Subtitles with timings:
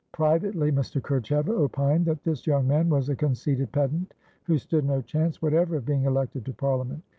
[0.13, 0.99] Privately, Mr.
[0.99, 5.75] Kerchever opined that this young man was a conceited pedant, who stood no chance whatever
[5.75, 7.03] of being elected to Parliament.